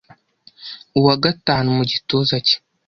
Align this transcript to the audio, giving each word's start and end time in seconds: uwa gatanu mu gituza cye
uwa 0.99 1.13
gatanu 1.23 1.67
mu 1.77 1.83
gituza 1.91 2.35
cye 2.45 2.55